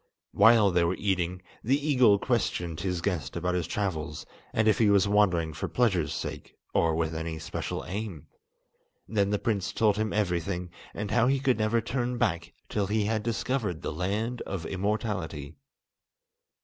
While 0.31 0.71
they 0.71 0.83
were 0.83 0.95
eating, 0.97 1.43
the 1.63 1.77
eagle 1.79 2.17
questioned 2.17 2.79
his 2.79 3.01
guest 3.01 3.35
about 3.35 3.53
his 3.53 3.67
travels, 3.67 4.25
and 4.51 4.67
if 4.67 4.79
he 4.79 4.89
was 4.89 5.07
wandering 5.07 5.53
for 5.53 5.67
pleasure's 5.67 6.11
sake, 6.11 6.55
or 6.73 6.95
with 6.95 7.13
any 7.13 7.37
special 7.37 7.85
aim. 7.85 8.25
Then 9.07 9.29
the 9.29 9.37
prince 9.37 9.71
told 9.71 9.97
him 9.97 10.11
everything, 10.11 10.71
and 10.95 11.11
how 11.11 11.27
he 11.27 11.39
could 11.39 11.59
never 11.59 11.81
turn 11.81 12.17
back 12.17 12.51
till 12.67 12.87
he 12.87 13.05
had 13.05 13.21
discovered 13.21 13.83
the 13.83 13.93
Land 13.93 14.41
of 14.41 14.65
Immortality. 14.65 15.53